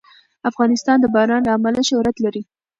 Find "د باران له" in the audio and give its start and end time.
1.01-1.51